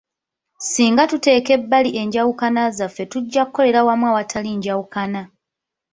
Singa 0.71 1.03
tuteeka 1.11 1.49
ebbali 1.57 1.89
enjawukana 2.01 2.61
zaffe 2.77 3.03
tujja 3.11 3.41
kukolera 3.45 3.79
wamu 3.87 4.05
awatali 4.11 4.51
njawukna. 4.59 5.21